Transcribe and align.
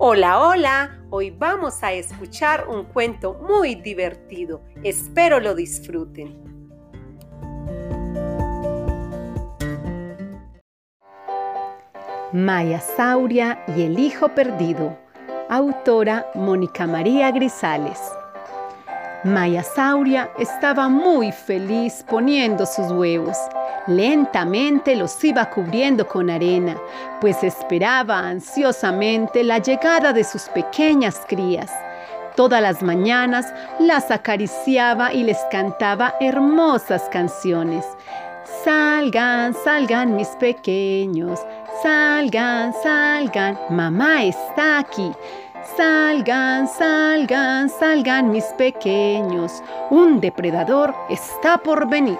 Hola, 0.00 0.38
hola, 0.40 0.96
hoy 1.10 1.30
vamos 1.30 1.82
a 1.82 1.92
escuchar 1.92 2.68
un 2.68 2.84
cuento 2.84 3.34
muy 3.34 3.74
divertido. 3.74 4.62
Espero 4.84 5.40
lo 5.40 5.56
disfruten. 5.56 6.38
Maya 12.32 12.78
Sauria 12.78 13.64
y 13.76 13.82
el 13.82 13.98
Hijo 13.98 14.28
Perdido. 14.28 14.96
Autora 15.48 16.30
Mónica 16.36 16.86
María 16.86 17.32
Grisales. 17.32 17.98
Maya 19.24 19.64
Sauria 19.64 20.30
estaba 20.38 20.88
muy 20.88 21.32
feliz 21.32 22.04
poniendo 22.08 22.64
sus 22.64 22.92
huevos. 22.92 23.36
Lentamente 23.88 24.94
los 24.94 25.22
iba 25.24 25.50
cubriendo 25.50 26.06
con 26.06 26.30
arena, 26.30 26.76
pues 27.20 27.42
esperaba 27.42 28.20
ansiosamente 28.20 29.42
la 29.42 29.58
llegada 29.58 30.12
de 30.12 30.22
sus 30.22 30.42
pequeñas 30.42 31.20
crías. 31.26 31.72
Todas 32.36 32.62
las 32.62 32.80
mañanas 32.80 33.52
las 33.80 34.12
acariciaba 34.12 35.12
y 35.12 35.24
les 35.24 35.38
cantaba 35.50 36.14
hermosas 36.20 37.02
canciones. 37.10 37.84
Salgan, 38.62 39.52
salgan 39.64 40.14
mis 40.14 40.28
pequeños, 40.28 41.40
salgan, 41.82 42.72
salgan, 42.84 43.58
mamá 43.70 44.22
está 44.22 44.78
aquí. 44.78 45.10
Salgan, 45.64 46.68
salgan, 46.68 47.68
salgan 47.68 48.30
mis 48.30 48.44
pequeños, 48.56 49.62
un 49.90 50.20
depredador 50.20 50.94
está 51.10 51.58
por 51.58 51.88
venir. 51.88 52.18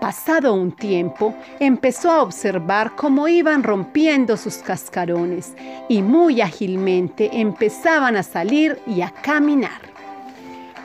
Pasado 0.00 0.54
un 0.54 0.72
tiempo, 0.72 1.34
empezó 1.58 2.10
a 2.10 2.22
observar 2.22 2.94
cómo 2.94 3.28
iban 3.28 3.62
rompiendo 3.62 4.36
sus 4.36 4.58
cascarones 4.58 5.54
y 5.88 6.02
muy 6.02 6.40
ágilmente 6.40 7.30
empezaban 7.32 8.16
a 8.16 8.22
salir 8.22 8.78
y 8.86 9.02
a 9.02 9.10
caminar. 9.10 9.80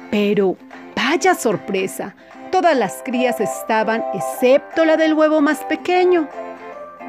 Pero, 0.10 0.56
vaya 0.96 1.36
sorpresa, 1.36 2.16
todas 2.52 2.76
las 2.76 3.02
crías 3.04 3.40
estaban 3.40 4.04
excepto 4.14 4.86
la 4.86 4.98
del 4.98 5.14
huevo 5.14 5.42
más 5.42 5.64
pequeño. 5.66 6.28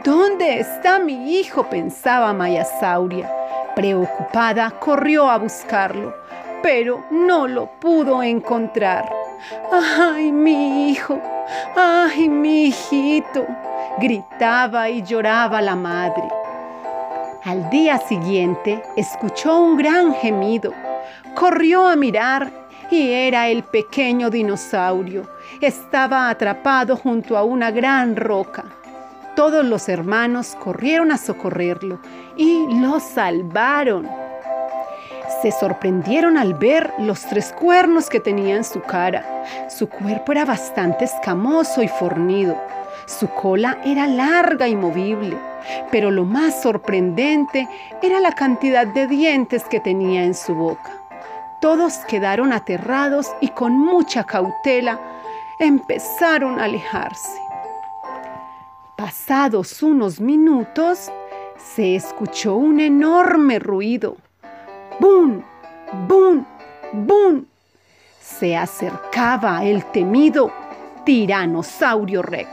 ¿Dónde 0.04 0.60
está 0.60 0.98
mi 0.98 1.38
hijo? 1.38 1.68
pensaba 1.70 2.32
Mayasauria. 2.34 3.43
Preocupada, 3.74 4.70
corrió 4.78 5.28
a 5.28 5.38
buscarlo, 5.38 6.14
pero 6.62 7.04
no 7.10 7.48
lo 7.48 7.66
pudo 7.80 8.22
encontrar. 8.22 9.12
¡Ay, 9.72 10.30
mi 10.30 10.90
hijo! 10.90 11.20
¡Ay, 11.76 12.28
mi 12.28 12.66
hijito! 12.66 13.46
gritaba 13.98 14.88
y 14.88 15.02
lloraba 15.02 15.60
la 15.60 15.76
madre. 15.76 16.28
Al 17.44 17.68
día 17.68 17.98
siguiente 17.98 18.82
escuchó 18.96 19.60
un 19.60 19.76
gran 19.76 20.14
gemido. 20.14 20.72
Corrió 21.34 21.86
a 21.86 21.96
mirar 21.96 22.50
y 22.90 23.10
era 23.10 23.48
el 23.48 23.64
pequeño 23.64 24.30
dinosaurio. 24.30 25.28
Estaba 25.60 26.30
atrapado 26.30 26.96
junto 26.96 27.36
a 27.36 27.42
una 27.42 27.70
gran 27.70 28.16
roca. 28.16 28.64
Todos 29.36 29.64
los 29.64 29.88
hermanos 29.88 30.56
corrieron 30.58 31.10
a 31.10 31.18
socorrerlo 31.18 31.98
y 32.36 32.66
lo 32.80 33.00
salvaron. 33.00 34.08
Se 35.42 35.52
sorprendieron 35.52 36.36
al 36.36 36.54
ver 36.54 36.92
los 36.98 37.22
tres 37.22 37.52
cuernos 37.52 38.08
que 38.08 38.20
tenía 38.20 38.56
en 38.56 38.64
su 38.64 38.80
cara. 38.80 39.44
Su 39.68 39.88
cuerpo 39.88 40.32
era 40.32 40.44
bastante 40.44 41.04
escamoso 41.04 41.82
y 41.82 41.88
fornido. 41.88 42.56
Su 43.06 43.28
cola 43.28 43.78
era 43.84 44.06
larga 44.06 44.66
y 44.68 44.74
movible, 44.74 45.36
pero 45.90 46.10
lo 46.10 46.24
más 46.24 46.62
sorprendente 46.62 47.68
era 48.02 48.20
la 48.20 48.32
cantidad 48.32 48.86
de 48.86 49.06
dientes 49.06 49.64
que 49.64 49.80
tenía 49.80 50.24
en 50.24 50.34
su 50.34 50.54
boca. 50.54 50.92
Todos 51.60 51.98
quedaron 52.08 52.52
aterrados 52.52 53.26
y 53.40 53.48
con 53.48 53.72
mucha 53.78 54.24
cautela 54.24 54.98
empezaron 55.58 56.58
a 56.58 56.64
alejarse. 56.64 57.40
Pasados 58.96 59.82
unos 59.82 60.20
minutos, 60.20 61.10
se 61.64 61.96
escuchó 61.96 62.54
un 62.56 62.78
enorme 62.78 63.58
ruido. 63.58 64.16
¡Bum! 65.00 65.42
¡Bum! 66.06 66.44
¡Bum! 66.92 67.44
Se 68.20 68.56
acercaba 68.56 69.64
el 69.64 69.84
temido 69.86 70.52
tiranosaurio 71.04 72.22
Rex. 72.22 72.48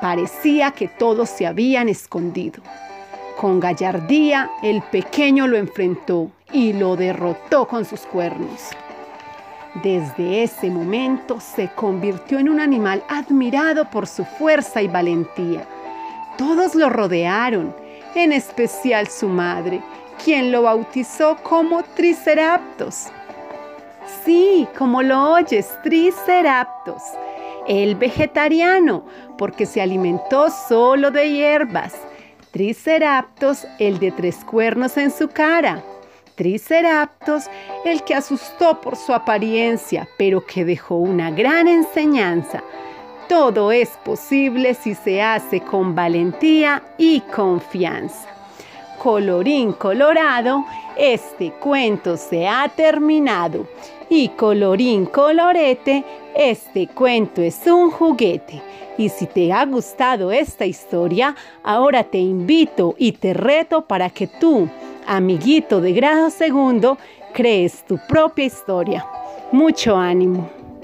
Parecía 0.00 0.70
que 0.70 0.88
todos 0.88 1.28
se 1.28 1.46
habían 1.46 1.88
escondido. 1.88 2.62
Con 3.36 3.60
gallardía, 3.60 4.50
el 4.62 4.82
pequeño 4.82 5.46
lo 5.46 5.56
enfrentó 5.56 6.30
y 6.52 6.72
lo 6.72 6.96
derrotó 6.96 7.66
con 7.66 7.84
sus 7.84 8.00
cuernos. 8.00 8.70
Desde 9.82 10.42
ese 10.42 10.70
momento 10.70 11.40
se 11.40 11.68
convirtió 11.68 12.38
en 12.38 12.48
un 12.48 12.60
animal 12.60 13.04
admirado 13.08 13.88
por 13.90 14.06
su 14.06 14.24
fuerza 14.24 14.82
y 14.82 14.88
valentía. 14.88 15.64
Todos 16.36 16.74
lo 16.74 16.88
rodearon, 16.88 17.74
en 18.14 18.32
especial 18.32 19.08
su 19.08 19.28
madre, 19.28 19.80
quien 20.24 20.52
lo 20.52 20.62
bautizó 20.62 21.36
como 21.42 21.82
Triceraptos. 21.82 23.06
Sí, 24.24 24.66
como 24.76 25.02
lo 25.02 25.32
oyes, 25.32 25.68
Triceraptos. 25.82 27.02
El 27.66 27.94
vegetariano, 27.94 29.04
porque 29.38 29.66
se 29.66 29.80
alimentó 29.80 30.50
solo 30.50 31.10
de 31.10 31.30
hierbas. 31.30 31.94
Triceraptos, 32.50 33.66
el 33.78 33.98
de 33.98 34.10
tres 34.10 34.44
cuernos 34.44 34.96
en 34.96 35.10
su 35.10 35.28
cara. 35.28 35.82
Triceraptos, 36.34 37.44
el 37.84 38.02
que 38.02 38.14
asustó 38.14 38.80
por 38.80 38.96
su 38.96 39.12
apariencia, 39.12 40.08
pero 40.18 40.44
que 40.44 40.64
dejó 40.64 40.96
una 40.96 41.30
gran 41.30 41.68
enseñanza. 41.68 42.62
Todo 43.30 43.70
es 43.70 43.90
posible 44.04 44.74
si 44.74 44.96
se 44.96 45.22
hace 45.22 45.60
con 45.60 45.94
valentía 45.94 46.82
y 46.98 47.20
confianza. 47.20 48.28
Colorín 49.00 49.72
colorado, 49.72 50.64
este 50.96 51.52
cuento 51.52 52.16
se 52.16 52.48
ha 52.48 52.68
terminado. 52.74 53.68
Y 54.08 54.30
colorín 54.30 55.06
colorete, 55.06 56.04
este 56.34 56.88
cuento 56.88 57.40
es 57.40 57.64
un 57.68 57.92
juguete. 57.92 58.60
Y 58.98 59.08
si 59.08 59.26
te 59.26 59.52
ha 59.52 59.64
gustado 59.64 60.32
esta 60.32 60.66
historia, 60.66 61.36
ahora 61.62 62.02
te 62.02 62.18
invito 62.18 62.96
y 62.98 63.12
te 63.12 63.32
reto 63.32 63.82
para 63.82 64.10
que 64.10 64.26
tú 64.26 64.68
amiguito 65.06 65.80
de 65.80 65.92
grado 65.92 66.30
segundo, 66.30 66.98
crees 67.32 67.84
tu 67.84 67.96
propia 68.08 68.46
historia. 68.46 69.06
Mucho 69.52 69.96
ánimo. 69.96 70.59